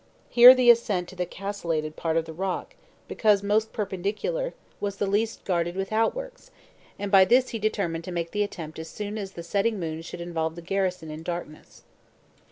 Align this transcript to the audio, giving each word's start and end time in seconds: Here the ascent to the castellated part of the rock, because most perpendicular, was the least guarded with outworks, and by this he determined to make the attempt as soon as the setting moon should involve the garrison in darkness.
Here 0.29 0.55
the 0.55 0.71
ascent 0.71 1.07
to 1.09 1.15
the 1.15 1.27
castellated 1.27 1.95
part 1.95 2.17
of 2.17 2.25
the 2.25 2.33
rock, 2.33 2.73
because 3.07 3.43
most 3.43 3.71
perpendicular, 3.71 4.55
was 4.79 4.95
the 4.97 5.05
least 5.05 5.45
guarded 5.45 5.75
with 5.75 5.91
outworks, 5.91 6.49
and 6.97 7.11
by 7.11 7.23
this 7.23 7.49
he 7.49 7.59
determined 7.59 8.03
to 8.05 8.11
make 8.11 8.31
the 8.31 8.41
attempt 8.41 8.79
as 8.79 8.89
soon 8.89 9.15
as 9.19 9.33
the 9.33 9.43
setting 9.43 9.79
moon 9.79 10.01
should 10.01 10.19
involve 10.21 10.55
the 10.55 10.63
garrison 10.63 11.11
in 11.11 11.21
darkness. 11.21 11.83